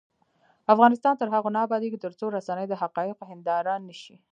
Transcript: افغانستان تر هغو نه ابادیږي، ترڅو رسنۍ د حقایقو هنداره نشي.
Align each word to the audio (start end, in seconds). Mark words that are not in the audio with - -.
افغانستان 0.73 1.13
تر 1.17 1.27
هغو 1.35 1.49
نه 1.55 1.59
ابادیږي، 1.65 1.97
ترڅو 2.05 2.25
رسنۍ 2.37 2.65
د 2.69 2.73
حقایقو 2.81 3.23
هنداره 3.31 3.73
نشي. 3.87 4.15